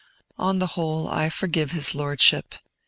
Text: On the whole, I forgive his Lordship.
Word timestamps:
On 0.39 0.57
the 0.57 0.65
whole, 0.65 1.07
I 1.07 1.29
forgive 1.29 1.73
his 1.73 1.93
Lordship. 1.93 2.55